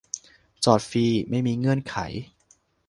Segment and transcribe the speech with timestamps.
[0.65, 1.95] จอดฟรีไม่มีเงื่อนไข